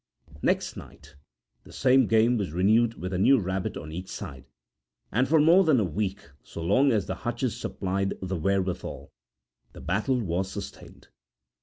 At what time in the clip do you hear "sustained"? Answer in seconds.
10.51-11.09